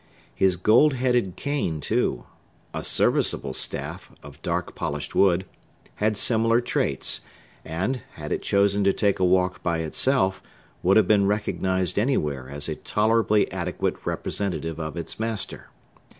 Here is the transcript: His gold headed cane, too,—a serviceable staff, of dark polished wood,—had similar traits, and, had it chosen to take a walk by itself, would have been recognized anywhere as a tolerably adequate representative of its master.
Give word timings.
His 0.33 0.55
gold 0.57 0.93
headed 0.95 1.35
cane, 1.35 1.79
too,—a 1.79 2.83
serviceable 2.83 3.53
staff, 3.53 4.11
of 4.23 4.41
dark 4.41 4.73
polished 4.73 5.13
wood,—had 5.13 6.17
similar 6.17 6.59
traits, 6.59 7.21
and, 7.63 8.01
had 8.13 8.31
it 8.31 8.41
chosen 8.41 8.83
to 8.85 8.93
take 8.93 9.19
a 9.19 9.23
walk 9.23 9.61
by 9.61 9.77
itself, 9.81 10.41
would 10.81 10.97
have 10.97 11.07
been 11.07 11.27
recognized 11.27 11.99
anywhere 11.99 12.49
as 12.49 12.67
a 12.67 12.73
tolerably 12.77 13.51
adequate 13.51 14.03
representative 14.03 14.79
of 14.79 14.97
its 14.97 15.19
master. 15.19 15.67